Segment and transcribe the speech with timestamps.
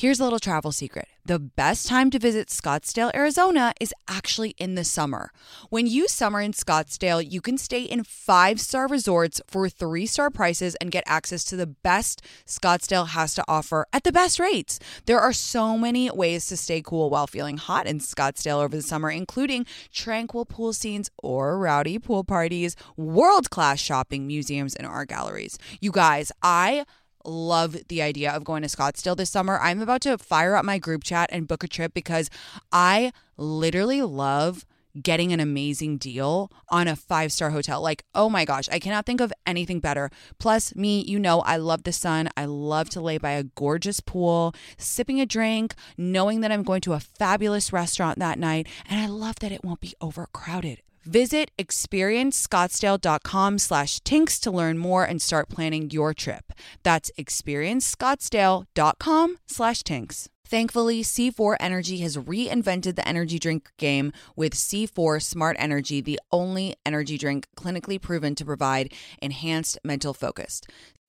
[0.00, 4.74] Here's a little travel secret the best time to visit Scottsdale, Arizona is actually in
[4.74, 5.30] the summer.
[5.68, 10.30] When you summer in Scottsdale, you can stay in five star resorts for three star
[10.30, 14.80] prices and get access to the best Scottsdale has to offer at the best rates.
[15.06, 18.82] There are so many ways to stay cool while feeling hot in Scottsdale over the
[18.82, 25.10] summer, including tranquil pool scenes or rowdy pool parties, world class shopping, museums, and art
[25.10, 25.58] galleries.
[25.80, 26.86] You guys, I
[27.24, 29.58] love the idea of going to Scottsdale this summer.
[29.60, 32.30] I'm about to fire up my group chat and book a trip because
[32.72, 34.64] I literally love
[35.00, 37.80] getting an amazing deal on a five star hotel.
[37.80, 40.10] Like, oh my gosh, I cannot think of anything better.
[40.38, 42.28] Plus, me, you know, I love the sun.
[42.36, 46.80] I love to lay by a gorgeous pool, sipping a drink, knowing that I'm going
[46.82, 48.66] to a fabulous restaurant that night.
[48.88, 50.82] And I love that it won't be overcrowded.
[51.04, 56.52] Visit experiencescottsdale.com slash tinx to learn more and start planning your trip.
[56.82, 60.28] That's experiencescottsdale.com slash tinx.
[60.50, 66.74] Thankfully, C4 Energy has reinvented the energy drink game with C4 Smart Energy, the only
[66.84, 68.92] energy drink clinically proven to provide
[69.22, 70.60] enhanced mental focus.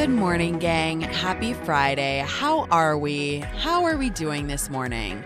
[0.00, 1.02] Good morning, gang.
[1.02, 2.24] Happy Friday.
[2.26, 3.40] How are we?
[3.40, 5.22] How are we doing this morning?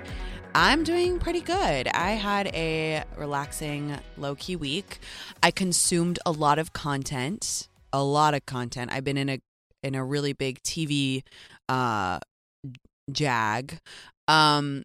[0.52, 1.86] I'm doing pretty good.
[1.86, 4.98] I had a relaxing, low key week.
[5.44, 8.90] I consumed a lot of content, a lot of content.
[8.92, 9.38] I've been in a
[9.84, 11.22] in a really big TV
[11.68, 12.18] uh
[13.12, 13.78] jag.
[14.26, 14.82] Um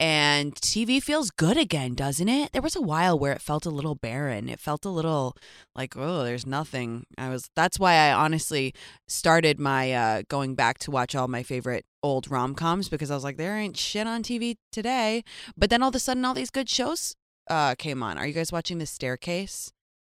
[0.00, 2.52] and TV feels good again, doesn't it?
[2.52, 4.48] There was a while where it felt a little barren.
[4.48, 5.36] It felt a little
[5.74, 7.04] like, oh, there's nothing.
[7.16, 8.74] I was that's why I honestly
[9.08, 13.24] started my uh going back to watch all my favorite old rom-coms because I was
[13.24, 15.24] like there ain't shit on TV today.
[15.56, 17.14] But then all of a sudden all these good shows
[17.50, 18.18] uh came on.
[18.18, 19.72] Are you guys watching The Staircase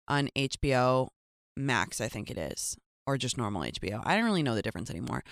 [0.08, 1.08] on HBO
[1.56, 2.76] Max, I think it is,
[3.06, 4.02] or just normal HBO?
[4.04, 5.22] I don't really know the difference anymore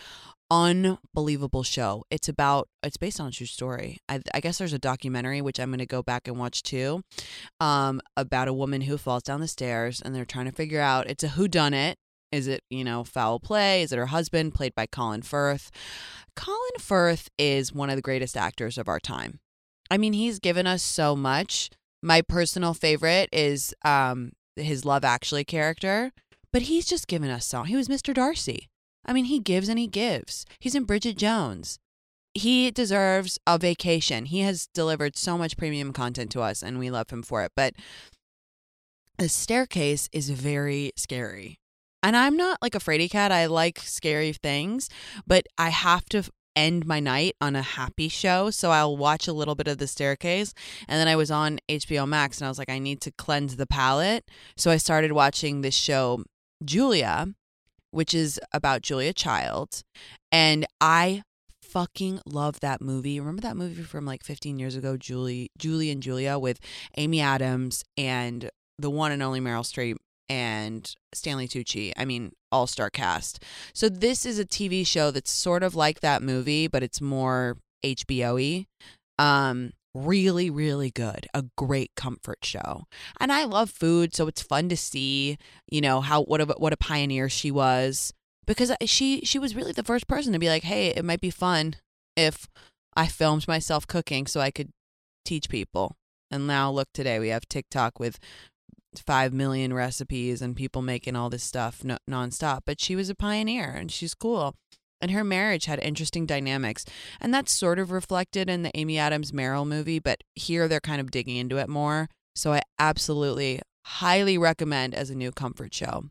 [0.50, 2.04] unbelievable show.
[2.10, 3.98] It's about it's based on a true story.
[4.08, 7.02] I, I guess there's a documentary which I'm to go back and watch too,
[7.60, 11.08] um, about a woman who falls down the stairs and they're trying to figure out
[11.08, 11.98] it's a who done it.
[12.32, 13.82] Is it you know foul play?
[13.82, 15.70] Is it her husband played by Colin Firth?
[16.36, 19.40] Colin Firth is one of the greatest actors of our time.
[19.90, 21.70] I mean, he's given us so much.
[22.02, 26.12] My personal favorite is um, his Love Actually character,
[26.52, 27.62] but he's just given us so.
[27.62, 28.14] He was Mr.
[28.14, 28.68] Darcy.
[29.04, 30.44] I mean, he gives and he gives.
[30.58, 31.78] He's in Bridget Jones.
[32.34, 34.26] He deserves a vacation.
[34.26, 37.52] He has delivered so much premium content to us, and we love him for it.
[37.56, 37.74] But
[39.18, 41.58] the staircase is very scary.
[42.02, 43.32] And I'm not like a fraidy cat.
[43.32, 44.88] I like scary things,
[45.26, 46.24] but I have to
[46.56, 48.50] end my night on a happy show.
[48.50, 50.54] So I'll watch a little bit of the staircase.
[50.88, 53.56] And then I was on HBO Max and I was like, I need to cleanse
[53.56, 54.24] the palate.
[54.56, 56.24] So I started watching this show,
[56.64, 57.28] Julia,
[57.90, 59.82] which is about Julia Child.
[60.32, 61.22] And I
[61.62, 63.20] fucking love that movie.
[63.20, 66.58] Remember that movie from like 15 years ago, Julie, Julie and Julia with
[66.96, 69.96] Amy Adams and the one and only Meryl Streep
[70.28, 71.92] and Stanley Tucci.
[71.96, 73.44] I mean, all star cast.
[73.74, 77.56] So this is a TV show that's sort of like that movie, but it's more
[77.84, 78.66] HBO y.
[79.18, 82.84] Um, really really good a great comfort show
[83.18, 85.36] and i love food so it's fun to see
[85.68, 88.12] you know how what a what a pioneer she was
[88.46, 91.30] because she she was really the first person to be like hey it might be
[91.30, 91.74] fun
[92.16, 92.46] if
[92.96, 94.70] i filmed myself cooking so i could
[95.24, 95.96] teach people
[96.30, 98.18] And now look today, we have TikTok with
[98.96, 102.60] 5 million recipes and people making all this stuff no- nonstop.
[102.64, 104.54] But she was a pioneer and she's cool.
[105.00, 106.84] And her marriage had interesting dynamics.
[107.20, 111.00] And that's sort of reflected in the Amy Adams Meryl movie, but here they're kind
[111.00, 112.08] of digging into it more.
[112.34, 116.04] So I absolutely highly recommend as a new comfort show.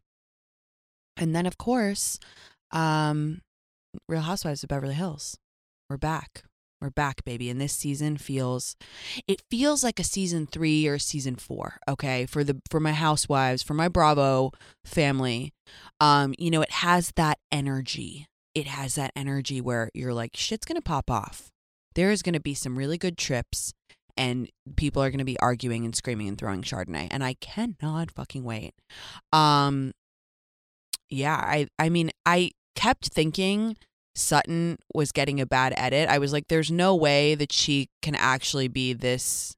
[1.17, 2.19] And then, of course,
[2.71, 3.41] um,
[4.07, 5.37] Real Housewives of Beverly Hills.
[5.89, 6.43] We're back.
[6.81, 7.49] We're back, baby.
[7.49, 8.77] And this season feels
[9.27, 12.25] it feels like a season three or season four, okay?
[12.25, 14.51] For the for my housewives, for my Bravo
[14.85, 15.51] family.
[15.99, 18.27] Um, you know, it has that energy.
[18.59, 21.49] It has that energy where you're like, shit's gonna pop off.
[21.95, 23.73] There is gonna be some really good trips
[24.17, 27.07] and people are gonna be arguing and screaming and throwing Chardonnay.
[27.09, 28.73] And I cannot fucking wait.
[29.31, 29.93] Um
[31.09, 33.77] yeah, I I mean, I kept thinking
[34.13, 36.09] Sutton was getting a bad edit.
[36.09, 39.55] I was like, there's no way that she can actually be this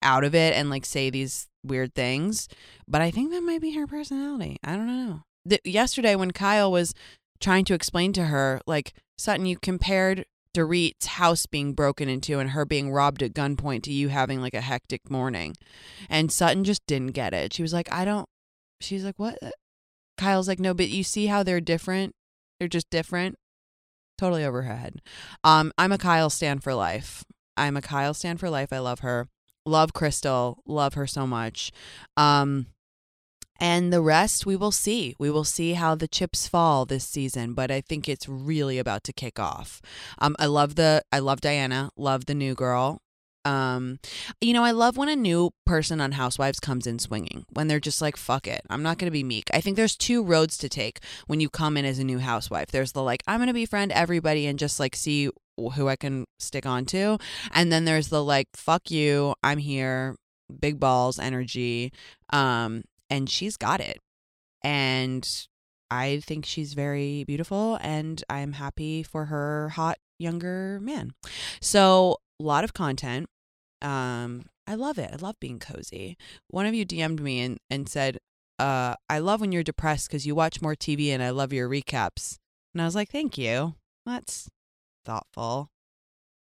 [0.00, 2.48] out of it and like say these weird things.
[2.86, 4.58] But I think that might be her personality.
[4.62, 5.22] I don't know.
[5.44, 6.94] The, yesterday, when Kyle was
[7.40, 12.50] trying to explain to her, like, Sutton, you compared Dorit's house being broken into and
[12.50, 15.54] her being robbed at gunpoint to you having like a hectic morning.
[16.08, 17.52] And Sutton just didn't get it.
[17.52, 18.28] She was like, I don't.
[18.80, 19.38] She's like, what?
[20.16, 22.14] Kyle's like, no, but you see how they're different?
[22.58, 23.36] They're just different.
[24.16, 25.02] Totally over her head.
[25.42, 27.24] Um, I'm a Kyle stand for life.
[27.56, 28.72] I'm a Kyle stand for life.
[28.72, 29.28] I love her.
[29.66, 30.62] Love Crystal.
[30.66, 31.72] Love her so much.
[32.16, 32.66] Um,
[33.64, 35.16] and the rest we will see.
[35.18, 39.04] We will see how the chips fall this season, but I think it's really about
[39.04, 39.80] to kick off.
[40.18, 43.00] Um, I love the I love Diana, love the new girl.
[43.46, 44.00] Um,
[44.42, 47.80] you know, I love when a new person on Housewives comes in swinging, when they're
[47.80, 49.48] just like, fuck it, I'm not going to be meek.
[49.54, 52.70] I think there's two roads to take when you come in as a new housewife.
[52.70, 56.26] There's the like, I'm going to befriend everybody and just like see who I can
[56.38, 57.16] stick on to.
[57.50, 60.16] And then there's the like, fuck you, I'm here,
[60.60, 61.92] big balls energy.
[62.30, 62.84] Um,
[63.14, 64.00] and she's got it.
[64.62, 65.28] And
[65.90, 71.12] I think she's very beautiful and I'm happy for her hot younger man.
[71.60, 73.28] So, a lot of content.
[73.80, 75.10] Um, I love it.
[75.12, 76.16] I love being cozy.
[76.48, 78.18] One of you DM'd me and, and said,
[78.58, 81.68] uh, I love when you're depressed because you watch more TV and I love your
[81.68, 82.38] recaps.
[82.72, 83.74] And I was like, thank you.
[84.04, 84.48] That's
[85.04, 85.70] thoughtful.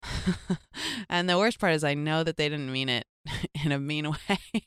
[1.09, 3.07] and the worst part is I know that they didn't mean it
[3.65, 4.67] in a mean way.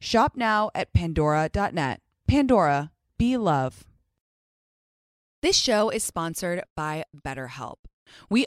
[0.00, 2.00] Shop now at pandora.net.
[2.26, 3.84] Pandora, be love.
[5.42, 7.76] This show is sponsored by BetterHelp.
[8.28, 8.46] We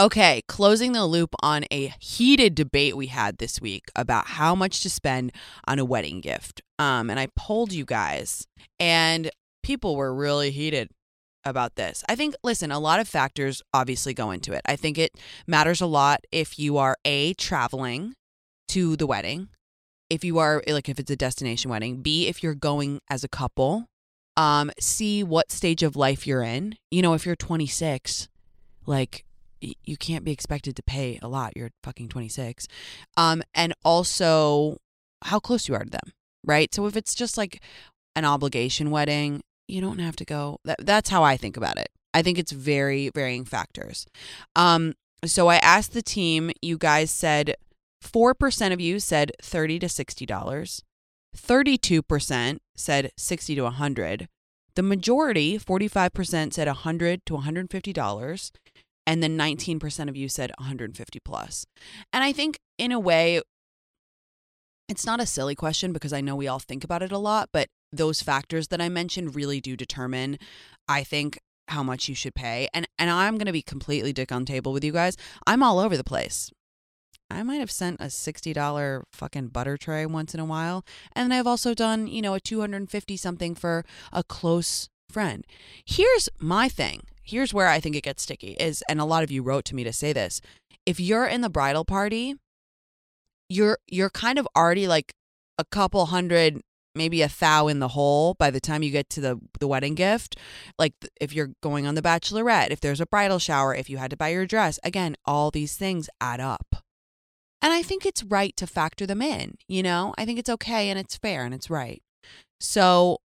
[0.00, 4.80] Okay, closing the loop on a heated debate we had this week about how much
[4.82, 5.32] to spend
[5.66, 6.62] on a wedding gift.
[6.78, 8.46] Um, and I polled you guys,
[8.78, 9.28] and
[9.64, 10.90] people were really heated
[11.44, 12.04] about this.
[12.08, 14.62] I think, listen, a lot of factors obviously go into it.
[14.66, 15.16] I think it
[15.48, 18.14] matters a lot if you are A, traveling
[18.68, 19.48] to the wedding,
[20.08, 23.28] if you are, like, if it's a destination wedding, B, if you're going as a
[23.28, 23.86] couple,
[24.36, 26.76] um, C, what stage of life you're in.
[26.92, 28.28] You know, if you're 26,
[28.86, 29.24] like,
[29.60, 31.56] you can't be expected to pay a lot.
[31.56, 32.66] You're fucking 26.
[33.16, 34.78] Um, and also
[35.24, 36.12] how close you are to them,
[36.44, 36.72] right?
[36.74, 37.62] So if it's just like
[38.14, 40.58] an obligation wedding, you don't have to go.
[40.64, 41.88] That, that's how I think about it.
[42.14, 44.06] I think it's very varying factors.
[44.56, 47.54] Um, so I asked the team, you guys said
[48.02, 50.82] 4% of you said 30 to $60.
[51.36, 54.28] 32% said 60 to 100.
[54.74, 58.50] The majority, 45%, said 100 to $150
[59.08, 61.64] and then 19% of you said 150 plus.
[62.12, 63.40] And I think in a way
[64.86, 67.48] it's not a silly question because I know we all think about it a lot,
[67.50, 70.38] but those factors that I mentioned really do determine
[70.86, 71.38] I think
[71.68, 72.68] how much you should pay.
[72.74, 75.16] And and I'm going to be completely dick on table with you guys.
[75.46, 76.50] I'm all over the place.
[77.30, 80.84] I might have sent a $60 fucking butter tray once in a while.
[81.12, 85.44] And I've also done, you know, a 250 something for a close friend.
[85.84, 89.30] Here's my thing here's where I think it gets sticky is and a lot of
[89.30, 90.40] you wrote to me to say this.
[90.86, 92.36] If you're in the bridal party,
[93.48, 95.12] you're you're kind of already like
[95.58, 96.60] a couple hundred
[96.94, 99.94] maybe a thou in the hole by the time you get to the the wedding
[99.94, 100.36] gift
[100.78, 104.10] like if you're going on the bachelorette if there's a bridal shower if you had
[104.10, 106.82] to buy your dress again all these things add up
[107.62, 110.90] and i think it's right to factor them in you know i think it's okay
[110.90, 112.02] and it's fair and it's right
[112.60, 113.18] so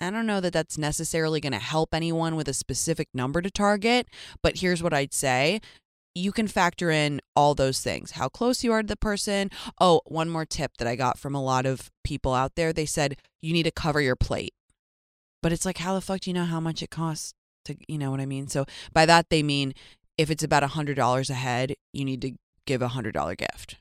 [0.00, 3.50] I don't know that that's necessarily going to help anyone with a specific number to
[3.50, 4.06] target,
[4.42, 5.60] but here's what I'd say.
[6.14, 9.50] You can factor in all those things how close you are to the person.
[9.80, 12.86] Oh, one more tip that I got from a lot of people out there they
[12.86, 14.54] said you need to cover your plate.
[15.42, 17.34] But it's like, how the fuck do you know how much it costs
[17.66, 18.48] to, you know what I mean?
[18.48, 19.74] So by that, they mean
[20.16, 22.32] if it's about a $100 a head, you need to
[22.66, 23.76] give a $100 gift.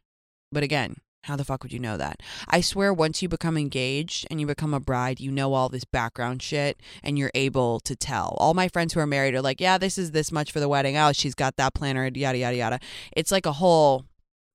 [0.51, 0.97] But again,
[1.27, 2.21] how the fuck would you know that?
[2.47, 5.83] I swear, once you become engaged and you become a bride, you know all this
[5.83, 8.37] background shit and you're able to tell.
[8.39, 10.69] All my friends who are married are like, yeah, this is this much for the
[10.69, 10.97] wedding.
[10.97, 12.79] Oh, she's got that planner, yada, yada, yada.
[13.15, 14.05] It's like a whole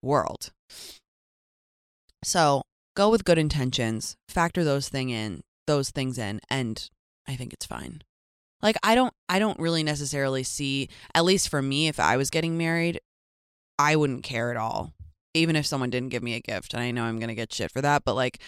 [0.03, 0.51] world.
[2.25, 2.63] So
[2.97, 6.89] go with good intentions, factor those thing in, those things in, and
[7.29, 8.03] I think it's fine.
[8.63, 12.31] Like I don't I don't really necessarily see at least for me if I was
[12.31, 13.01] getting married,
[13.79, 14.93] I wouldn't care at all
[15.35, 17.53] even if someone didn't give me a gift and i know i'm going to get
[17.53, 18.39] shit for that but like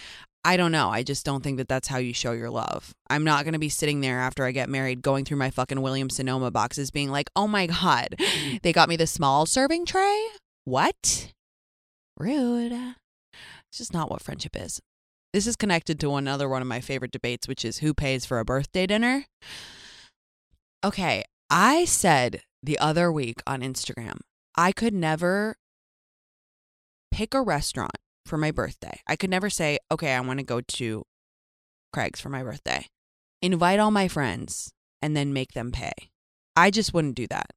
[0.45, 2.93] i don't know i just don't think that that's how you show your love.
[3.09, 5.81] I'm not going to be sitting there after i get married going through my fucking
[5.81, 8.63] williams sonoma boxes being like oh my god mm.
[8.63, 10.27] they got me the small serving tray?
[10.65, 11.33] What?
[12.17, 12.73] Rude.
[12.73, 14.81] It's just not what friendship is.
[15.35, 18.39] This is connected to another one of my favorite debates which is who pays for
[18.39, 19.27] a birthday dinner.
[20.85, 24.19] Okay i said the other week on instagram
[24.57, 25.57] I could never
[27.15, 28.99] pick a restaurant for my birthday.
[29.07, 31.05] I could never say, okay, I want to go to
[31.93, 32.87] Craig's for my birthday.
[33.41, 35.93] Invite all my friends and then make them pay.
[36.57, 37.51] I just wouldn't do that.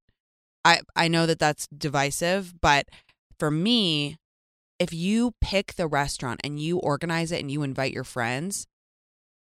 [0.64, 2.86] I, I know that that's divisive, but
[3.40, 4.18] for me,
[4.78, 8.68] if you pick the restaurant and you organize it and you invite your friends,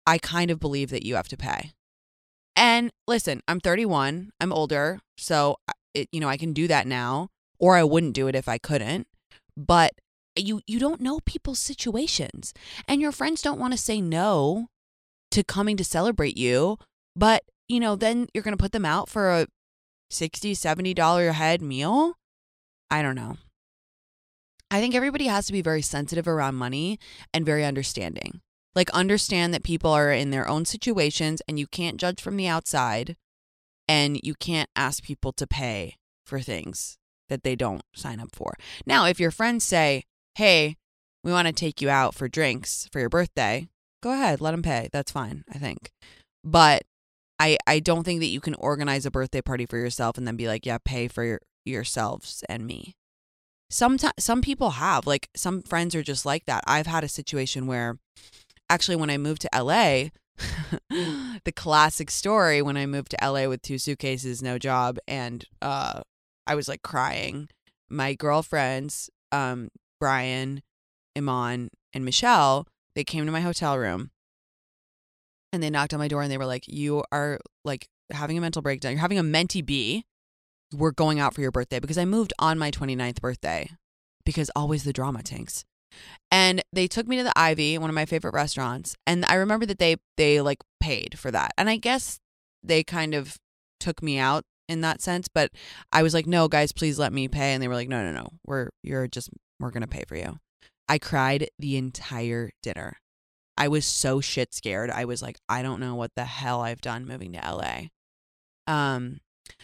[0.05, 1.71] I kind of believe that you have to pay.
[2.55, 5.55] And listen, I'm 31, I'm older, so
[5.95, 8.59] it, you know, I can do that now or I wouldn't do it if I
[8.59, 9.07] couldn't.
[9.55, 9.91] But
[10.35, 12.53] you you don't know people's situations
[12.87, 14.67] and your friends don't want to say no
[15.29, 16.79] to coming to celebrate you
[17.15, 19.47] but you know then you're going to put them out for a
[20.13, 22.13] 60 70 dollar head meal?
[22.89, 23.37] I don't know.
[24.69, 26.99] I think everybody has to be very sensitive around money
[27.33, 28.41] and very understanding.
[28.75, 32.47] Like, understand that people are in their own situations and you can't judge from the
[32.47, 33.15] outside
[33.87, 36.97] and you can't ask people to pay for things
[37.33, 38.53] that they don't sign up for.
[38.85, 40.03] Now, if your friends say,
[40.35, 40.77] hey,
[41.23, 43.67] we want to take you out for drinks for your birthday,
[44.01, 44.89] go ahead, let them pay.
[44.91, 45.91] That's fine, I think.
[46.43, 46.83] But
[47.39, 50.35] I, I don't think that you can organize a birthday party for yourself and then
[50.35, 52.95] be like, yeah, pay for your, yourselves and me
[53.73, 57.65] some some people have like some friends are just like that i've had a situation
[57.65, 57.97] where
[58.69, 60.09] actually when i moved to la
[61.43, 66.01] the classic story when i moved to la with two suitcases no job and uh
[66.47, 67.47] i was like crying
[67.89, 69.69] my girlfriends um
[69.99, 70.61] brian
[71.17, 74.11] iman and michelle they came to my hotel room
[75.51, 78.41] and they knocked on my door and they were like you are like having a
[78.41, 80.03] mental breakdown you're having a mentee b
[80.73, 83.69] we're going out for your birthday because I moved on my 29th birthday
[84.25, 85.63] because always the drama tanks.
[86.31, 89.67] And they took me to the Ivy, one of my favorite restaurants, and I remember
[89.67, 91.51] that they they like paid for that.
[91.55, 92.19] And I guess
[92.63, 93.37] they kind of
[93.79, 95.51] took me out in that sense, but
[95.91, 98.11] I was like, "No, guys, please let me pay." And they were like, "No, no,
[98.11, 98.29] no.
[98.45, 99.29] We're you're just
[99.59, 100.39] we're to pay for you."
[100.87, 102.97] I cried the entire dinner.
[103.57, 104.89] I was so shit scared.
[104.89, 107.89] I was like, "I don't know what the hell I've done moving to LA."
[108.67, 109.19] Um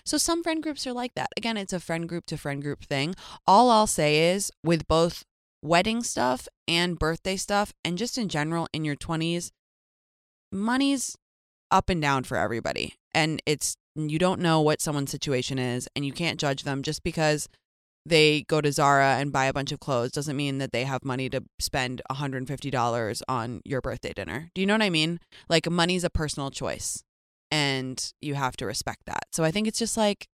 [0.06, 1.30] so some friend groups are like that.
[1.38, 3.16] Again, it's a friend group to friend group thing.
[3.48, 5.24] All I'll say is with both
[5.62, 9.52] wedding stuff and birthday stuff and just in general in your 20s,
[10.52, 11.16] money's
[11.72, 12.96] up and down for everybody.
[13.14, 13.76] And it's
[14.08, 17.50] you don't know what someone's situation is and you can't judge them just because
[18.06, 21.04] they go to Zara and buy a bunch of clothes doesn't mean that they have
[21.04, 24.50] money to spend $150 on your birthday dinner.
[24.56, 25.20] Do you know what I mean?
[25.50, 27.04] Like money's a personal choice
[27.52, 29.24] and you have to respect that.
[29.32, 30.28] So I think it's just like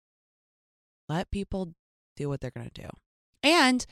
[1.09, 1.73] let people
[2.15, 2.89] do what they're going to do.
[3.41, 3.85] And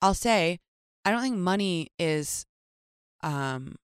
[0.00, 0.60] I'll say
[1.04, 2.46] I don't think money is
[3.22, 3.76] um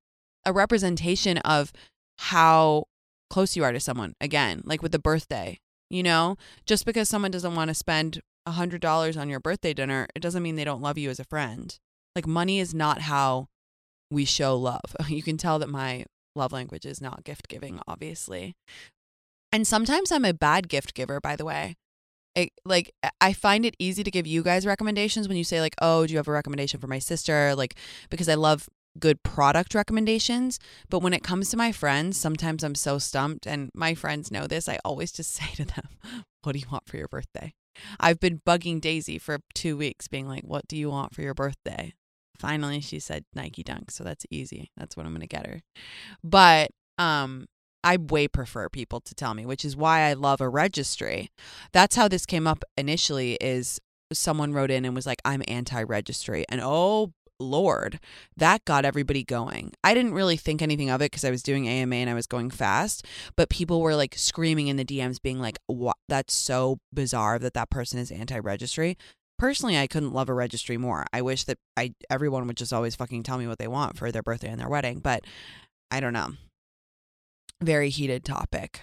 [0.45, 1.73] a representation of
[2.19, 2.85] how
[3.31, 4.15] close you are to someone.
[4.21, 5.59] Again, like with the birthday,
[5.89, 9.73] you know, just because someone doesn't want to spend a hundred dollars on your birthday
[9.73, 11.79] dinner, it doesn't mean they don't love you as a friend.
[12.15, 13.49] Like money is not how
[14.11, 14.97] we show love.
[15.09, 16.04] You can tell that my
[16.35, 18.57] love language is not gift giving, obviously.
[19.52, 21.76] And sometimes I'm a bad gift giver, by the way.
[22.65, 26.07] Like I find it easy to give you guys recommendations when you say like, "Oh,
[26.07, 27.75] do you have a recommendation for my sister?" Like
[28.09, 28.69] because I love
[29.00, 30.58] good product recommendations,
[30.89, 34.47] but when it comes to my friends, sometimes I'm so stumped and my friends know
[34.47, 34.69] this.
[34.69, 35.89] I always just say to them,
[36.43, 37.54] "What do you want for your birthday?"
[37.99, 41.34] I've been bugging Daisy for 2 weeks being like, "What do you want for your
[41.34, 41.95] birthday?"
[42.39, 44.71] Finally, she said Nike Dunk, so that's easy.
[44.76, 45.60] That's what I'm going to get her.
[46.23, 47.47] But um
[47.82, 51.30] I way prefer people to tell me, which is why I love a registry.
[51.73, 53.80] That's how this came up initially is
[54.13, 56.45] someone wrote in and was like I'm anti-registry.
[56.49, 57.99] And oh lord,
[58.37, 59.73] that got everybody going.
[59.83, 62.26] I didn't really think anything of it because I was doing AMA and I was
[62.26, 66.79] going fast, but people were like screaming in the DMs being like what that's so
[66.93, 68.97] bizarre that that person is anti-registry
[69.41, 71.07] personally I couldn't love a registry more.
[71.15, 74.13] I wish that I everyone would just always fucking tell me what they want for
[74.13, 75.25] their birthday and their wedding, but
[75.91, 76.33] I don't know.
[77.61, 78.83] Very heated topic.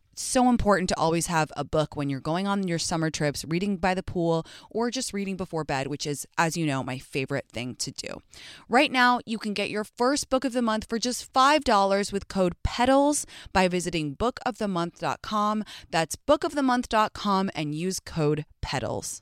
[0.15, 3.77] so important to always have a book when you're going on your summer trips, reading
[3.77, 7.45] by the pool, or just reading before bed, which is, as you know, my favorite
[7.51, 8.21] thing to do.
[8.69, 12.27] Right now, you can get your first book of the month for just $5 with
[12.27, 15.63] code PETALS by visiting bookofthemonth.com.
[15.89, 19.21] That's bookofthemonth.com and use code PETALS.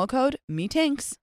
[0.07, 1.13] code MEETINKS.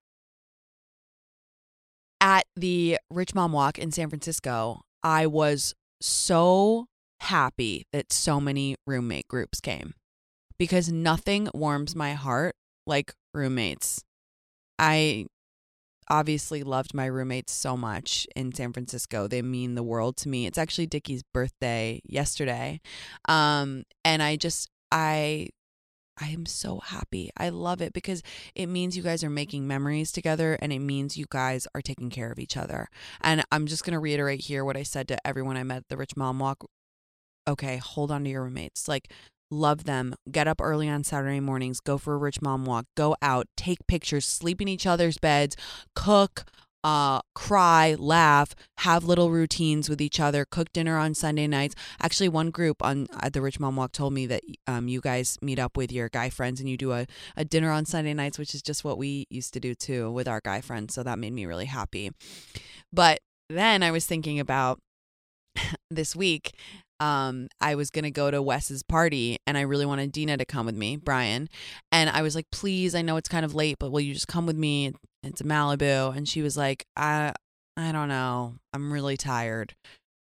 [2.21, 6.87] At the Rich Mom Walk in San Francisco, I was so
[7.21, 9.93] happy that so many roommate groups came
[10.57, 14.03] because nothing warms my heart like roommates.
[14.77, 15.25] I
[16.09, 19.27] obviously loved my roommates so much in San Francisco.
[19.27, 20.47] They mean the world to me.
[20.47, 22.81] It's actually Dickie's birthday yesterday.
[23.27, 25.49] Um, and I just I
[26.19, 27.31] I am so happy.
[27.37, 28.21] I love it because
[28.55, 32.09] it means you guys are making memories together and it means you guys are taking
[32.09, 32.89] care of each other.
[33.21, 35.87] And I'm just going to reiterate here what I said to everyone I met at
[35.89, 36.65] the Rich Mom Walk.
[37.47, 38.87] Okay, hold on to your roommates.
[38.87, 39.11] Like,
[39.49, 40.13] love them.
[40.29, 43.87] Get up early on Saturday mornings, go for a Rich Mom Walk, go out, take
[43.87, 45.55] pictures, sleep in each other's beds,
[45.95, 46.43] cook,
[46.83, 51.75] uh, cry, laugh, have little routines with each other, cook dinner on Sunday nights.
[52.01, 55.37] Actually, one group on at the Rich Mom Walk told me that um, you guys
[55.41, 58.39] meet up with your guy friends and you do a, a dinner on Sunday nights,
[58.39, 60.93] which is just what we used to do too with our guy friends.
[60.93, 62.11] So that made me really happy.
[62.91, 64.79] But then I was thinking about
[65.91, 66.53] this week
[66.99, 70.65] um, I was gonna go to Wes's party and I really wanted Dina to come
[70.65, 71.49] with me, Brian.
[71.91, 74.27] And I was like, please, I know it's kind of late, but will you just
[74.27, 74.93] come with me?
[75.23, 76.15] It's Malibu.
[76.15, 77.33] And she was like, I
[77.77, 78.55] I don't know.
[78.73, 79.73] I'm really tired.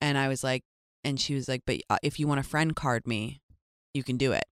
[0.00, 0.62] And I was like,
[1.04, 3.40] and she was like, but uh, if you want a friend card me,
[3.94, 4.44] you can do it.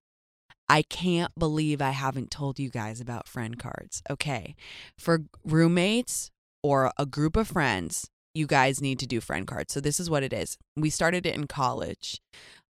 [0.69, 4.01] I can't believe I haven't told you guys about friend cards.
[4.09, 4.55] Okay.
[4.97, 6.31] For roommates
[6.63, 9.73] or a group of friends, you guys need to do friend cards.
[9.73, 10.57] So this is what it is.
[10.77, 12.21] We started it in college.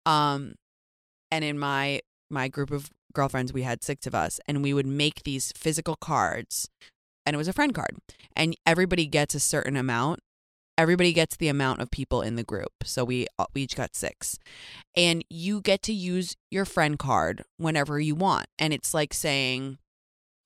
[0.07, 0.55] Um
[1.31, 4.87] and in my my group of girlfriends, we had 6 of us and we would
[4.87, 6.69] make these physical cards
[7.29, 7.99] and it was a friend card.
[8.35, 10.21] And everybody gets a certain amount.
[10.79, 12.73] Everybody gets the amount of people in the group.
[12.85, 14.39] So we uh, we each got 6.
[14.97, 18.47] And you get to use your friend card whenever you want.
[18.59, 19.77] And it's like saying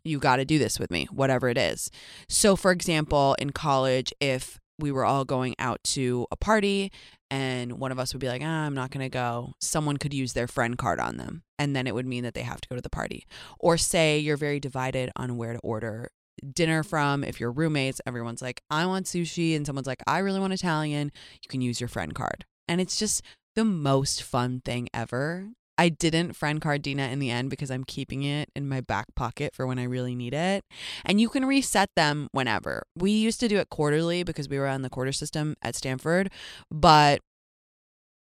[0.02, 1.88] you got to do this with me, whatever it is.
[2.28, 6.90] So, for example, in college, if we were all going out to a party
[7.30, 10.12] and one of us would be like, ah, I'm not going to go, someone could
[10.12, 11.44] use their friend card on them.
[11.60, 13.24] And then it would mean that they have to go to the party.
[13.60, 16.10] Or say you're very divided on where to order
[16.52, 17.24] dinner from.
[17.24, 19.56] If you're roommates, everyone's like, I want sushi.
[19.56, 21.12] And someone's like, I really want Italian.
[21.42, 22.44] You can use your friend card.
[22.68, 23.22] And it's just
[23.54, 25.50] the most fun thing ever.
[25.78, 29.06] I didn't friend card Dina in the end because I'm keeping it in my back
[29.16, 30.64] pocket for when I really need it.
[31.04, 32.84] And you can reset them whenever.
[32.96, 36.30] We used to do it quarterly because we were on the quarter system at Stanford,
[36.70, 37.20] but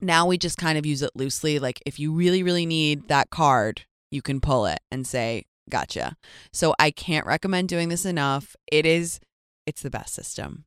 [0.01, 1.59] now we just kind of use it loosely.
[1.59, 6.17] Like if you really, really need that card, you can pull it and say, gotcha.
[6.53, 8.57] So I can't recommend doing this enough.
[8.71, 9.21] It is,
[9.67, 10.65] it's the best system.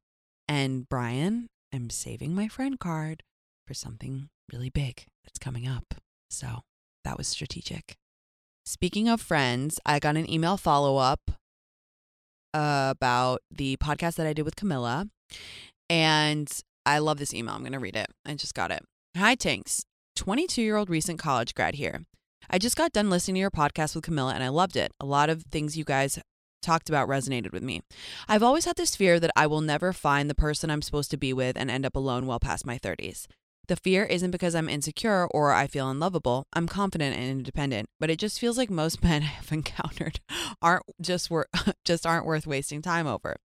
[0.48, 3.24] And Brian, I'm saving my friend card
[3.68, 5.96] for something really big that's coming up.
[6.30, 6.62] So
[7.04, 7.96] that was strategic.
[8.66, 11.32] Speaking of friends, I got an email follow up
[12.54, 15.08] about the podcast that I did with Camilla.
[15.89, 16.52] And
[16.86, 17.56] I love this email.
[17.56, 18.08] I'm going to read it.
[18.26, 18.84] I just got it.
[19.18, 19.84] Hi, Tinx.
[20.16, 22.04] 22 year old recent college grad here.
[22.50, 24.92] I just got done listening to your podcast with Camilla and I loved it.
[25.00, 26.20] A lot of things you guys
[26.62, 27.82] talked about resonated with me.
[28.28, 31.18] I've always had this fear that I will never find the person I'm supposed to
[31.18, 33.28] be with and end up alone well past my 30s.
[33.68, 36.48] The fear isn't because I'm insecure or I feel unlovable.
[36.52, 40.20] I'm confident and independent, but it just feels like most men I have encountered
[40.62, 41.48] aren't just wor-
[41.86, 43.38] just aren't worth wasting time over.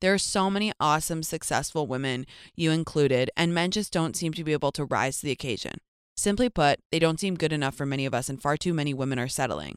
[0.00, 4.44] There are so many awesome, successful women, you included, and men just don't seem to
[4.44, 5.78] be able to rise to the occasion.
[6.16, 8.94] Simply put, they don't seem good enough for many of us, and far too many
[8.94, 9.74] women are settling.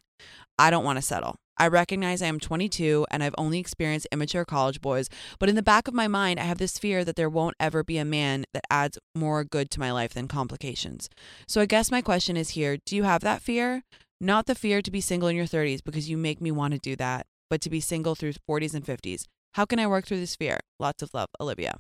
[0.60, 1.36] I don't want to settle.
[1.60, 5.64] I recognize I am 22 and I've only experienced immature college boys, but in the
[5.64, 8.46] back of my mind, I have this fear that there won't ever be a man
[8.54, 11.10] that adds more good to my life than complications.
[11.48, 13.84] So I guess my question is here do you have that fear?
[14.22, 16.80] Not the fear to be single in your 30s because you make me want to
[16.80, 19.26] do that, but to be single through 40s and 50s.
[19.54, 20.60] How can I work through this fear?
[20.80, 21.78] Lots of love, Olivia.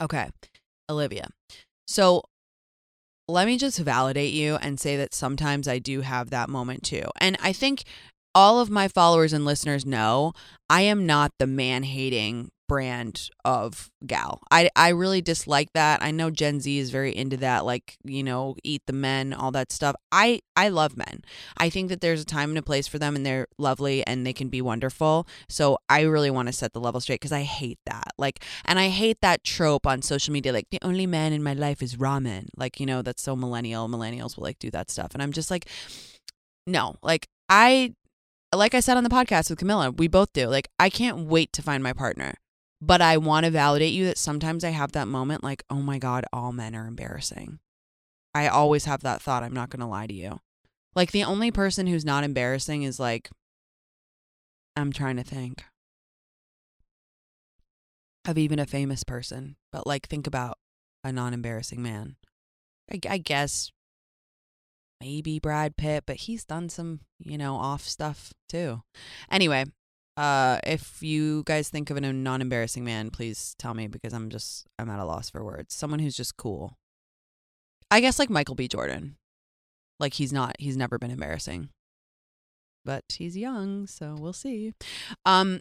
[0.00, 0.30] Okay,
[0.88, 1.28] Olivia.
[1.86, 2.22] So
[3.26, 7.04] let me just validate you and say that sometimes I do have that moment too.
[7.20, 7.84] And I think
[8.34, 10.32] all of my followers and listeners know
[10.68, 14.40] I am not the man hating brand of gal.
[14.50, 16.02] I I really dislike that.
[16.02, 19.50] I know Gen Z is very into that like, you know, eat the men, all
[19.52, 19.94] that stuff.
[20.12, 21.22] I I love men.
[21.56, 24.26] I think that there's a time and a place for them and they're lovely and
[24.26, 25.26] they can be wonderful.
[25.48, 28.12] So I really want to set the level straight cuz I hate that.
[28.18, 31.54] Like and I hate that trope on social media like the only man in my
[31.54, 32.48] life is ramen.
[32.56, 33.88] Like, you know, that's so millennial.
[33.88, 35.10] Millennials will like do that stuff.
[35.14, 35.68] And I'm just like
[36.66, 37.94] no, like I
[38.54, 40.46] like I said on the podcast with Camilla, we both do.
[40.48, 42.34] Like, I can't wait to find my partner.
[42.80, 45.98] But I want to validate you that sometimes I have that moment like, oh my
[45.98, 47.58] God, all men are embarrassing.
[48.34, 49.42] I always have that thought.
[49.42, 50.40] I'm not going to lie to you.
[50.94, 53.30] Like, the only person who's not embarrassing is like,
[54.76, 55.64] I'm trying to think
[58.26, 60.58] of even a famous person, but like, think about
[61.02, 62.16] a non embarrassing man.
[62.92, 63.70] I, I guess
[65.00, 68.82] maybe Brad Pitt, but he's done some, you know, off stuff too.
[69.30, 69.64] Anyway,
[70.16, 74.30] uh, if you guys think of a non embarrassing man, please tell me because I'm
[74.30, 75.74] just I'm at a loss for words.
[75.74, 76.76] Someone who's just cool.
[77.90, 78.68] I guess like Michael B.
[78.68, 79.16] Jordan.
[79.98, 81.70] Like he's not he's never been embarrassing.
[82.84, 84.72] But he's young, so we'll see.
[85.24, 85.60] Um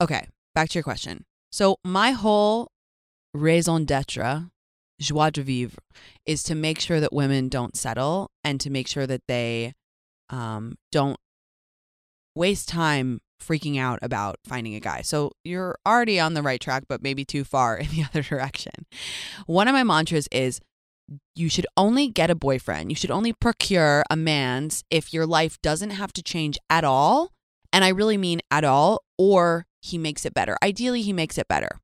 [0.00, 1.24] okay, back to your question.
[1.52, 2.68] So my whole
[3.32, 4.46] raison d'etre,
[5.00, 5.78] joie de vivre,
[6.26, 9.72] is to make sure that women don't settle and to make sure that they
[10.30, 11.18] um don't
[12.34, 15.02] waste time freaking out about finding a guy.
[15.02, 18.86] So you're already on the right track, but maybe too far in the other direction.
[19.46, 20.60] One of my mantras is
[21.34, 22.90] you should only get a boyfriend.
[22.90, 27.32] You should only procure a man's if your life doesn't have to change at all.
[27.72, 30.56] And I really mean at all, or he makes it better.
[30.62, 31.80] Ideally, he makes it better.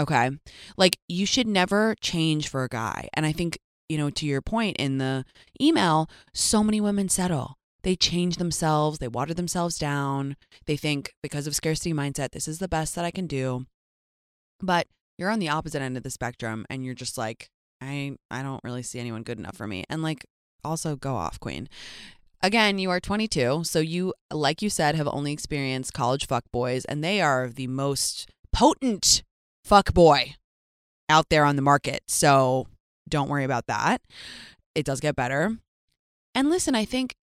[0.00, 0.30] Okay.
[0.76, 3.08] Like you should never change for a guy.
[3.14, 3.58] And I think,
[3.88, 5.24] you know, to your point in the
[5.60, 10.36] email, so many women settle they change themselves, they water themselves down.
[10.66, 13.66] They think because of scarcity mindset, this is the best that I can do.
[14.60, 14.86] But
[15.16, 17.48] you're on the opposite end of the spectrum and you're just like,
[17.80, 19.84] I I don't really see anyone good enough for me.
[19.88, 20.24] And like
[20.64, 21.68] also go off, queen.
[22.40, 26.84] Again, you are 22, so you like you said have only experienced college fuck boys
[26.84, 29.22] and they are the most potent
[29.64, 30.34] fuck boy
[31.08, 32.02] out there on the market.
[32.08, 32.66] So
[33.08, 34.02] don't worry about that.
[34.74, 35.58] It does get better.
[36.34, 37.14] And listen, I think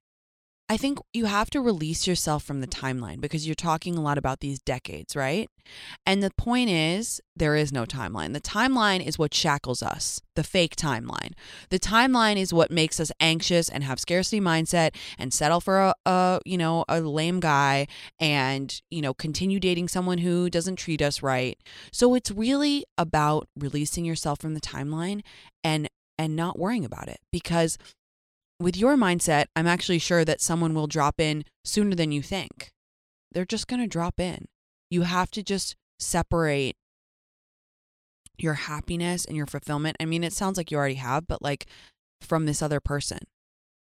[0.67, 4.17] I think you have to release yourself from the timeline because you're talking a lot
[4.17, 5.47] about these decades, right?
[6.07, 8.33] And the point is, there is no timeline.
[8.33, 11.33] The timeline is what shackles us, the fake timeline.
[11.69, 15.93] The timeline is what makes us anxious and have scarcity mindset and settle for a,
[16.07, 17.85] a you know, a lame guy
[18.19, 21.59] and, you know, continue dating someone who doesn't treat us right.
[21.91, 25.21] So it's really about releasing yourself from the timeline
[25.63, 27.77] and and not worrying about it because
[28.59, 32.71] with your mindset, I'm actually sure that someone will drop in sooner than you think.
[33.31, 34.45] They're just going to drop in.
[34.89, 36.75] You have to just separate
[38.37, 39.97] your happiness and your fulfillment.
[39.99, 41.67] I mean, it sounds like you already have, but like
[42.21, 43.19] from this other person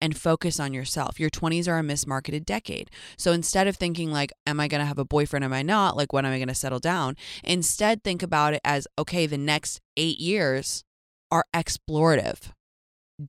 [0.00, 1.20] and focus on yourself.
[1.20, 2.90] Your 20s are a mismarketed decade.
[3.16, 5.96] So instead of thinking like am I going to have a boyfriend am I not?
[5.96, 7.16] Like when am I going to settle down?
[7.44, 10.82] Instead think about it as okay, the next 8 years
[11.30, 12.50] are explorative.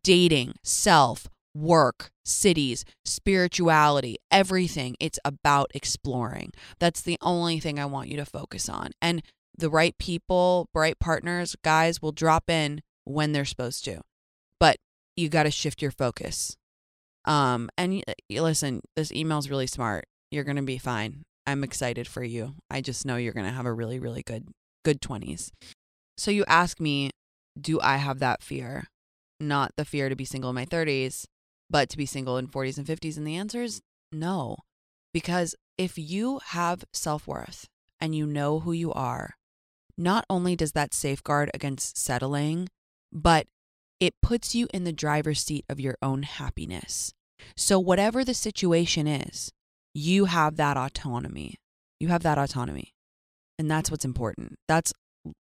[0.03, 4.95] Dating, self, work, cities, spirituality, everything.
[4.99, 6.51] It's about exploring.
[6.79, 8.91] That's the only thing I want you to focus on.
[9.01, 9.21] And
[9.57, 14.01] the right people, right partners, guys will drop in when they're supposed to.
[14.59, 14.77] But
[15.15, 16.55] you got to shift your focus.
[17.25, 20.05] Um and listen, this email's really smart.
[20.31, 21.23] You're going to be fine.
[21.45, 22.55] I'm excited for you.
[22.69, 24.49] I just know you're going to have a really really good
[24.83, 25.51] good 20s.
[26.17, 27.11] So you ask me,
[27.59, 28.85] do I have that fear?
[29.39, 31.25] Not the fear to be single in my 30s,
[31.73, 33.17] but to be single in 40s and 50s?
[33.17, 33.81] And the answer is
[34.11, 34.57] no.
[35.11, 37.67] Because if you have self worth
[37.99, 39.31] and you know who you are,
[39.97, 42.69] not only does that safeguard against settling,
[43.11, 43.47] but
[43.99, 47.11] it puts you in the driver's seat of your own happiness.
[47.57, 49.51] So, whatever the situation is,
[49.93, 51.55] you have that autonomy.
[51.99, 52.93] You have that autonomy.
[53.57, 54.55] And that's what's important.
[54.67, 54.93] That's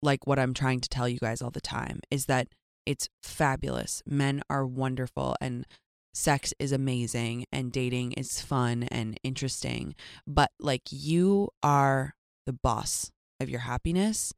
[0.02, 2.48] like what I'm trying to tell you guys all the time is that
[2.86, 4.02] it's fabulous.
[4.06, 5.66] Men are wonderful and
[6.14, 9.96] sex is amazing and dating is fun and interesting,
[10.28, 14.34] but like you are the boss of your happiness.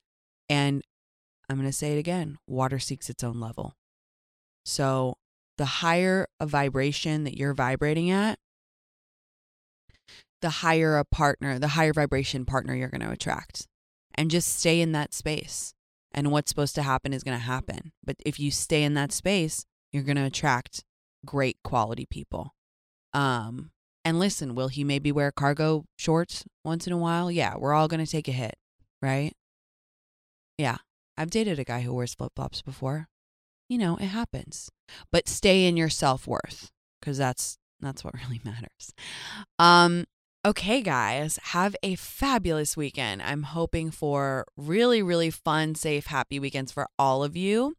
[0.50, 0.84] And
[1.50, 3.76] I'm going to say it again water seeks its own level.
[4.66, 5.18] So
[5.58, 8.40] the higher a vibration that you're vibrating at,
[10.42, 13.68] the higher a partner, the higher vibration partner you're going to attract.
[14.16, 15.74] And just stay in that space.
[16.14, 17.94] And what's supposed to happen is going to happen.
[18.04, 20.84] But if you stay in that space, you're going to attract
[21.26, 22.54] great quality people.
[23.14, 23.72] Um,
[24.04, 27.32] and listen, will he maybe wear cargo shorts once in a while?
[27.32, 28.56] Yeah, we're all going to take a hit,
[29.02, 29.34] right?
[30.58, 30.78] Yeah.
[31.18, 33.08] I've dated a guy who wears flip flops before.
[33.70, 34.70] You know, it happens.
[35.12, 38.94] But stay in your self worth because that's that's what really matters.
[39.60, 40.06] Um,
[40.44, 43.22] Okay, guys, have a fabulous weekend.
[43.22, 47.76] I'm hoping for really, really fun, safe, happy weekends for all of you.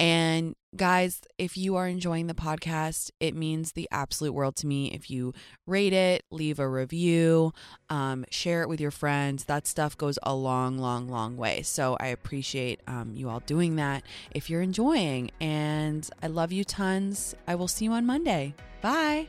[0.00, 4.92] And guys, if you are enjoying the podcast, it means the absolute world to me.
[4.92, 5.32] If you
[5.68, 7.52] rate it, leave a review,
[7.90, 11.62] um, share it with your friends, that stuff goes a long, long, long way.
[11.62, 15.30] So I appreciate um, you all doing that if you're enjoying.
[15.40, 17.36] And I love you tons.
[17.46, 18.56] I will see you on Monday.
[18.82, 19.28] Bye.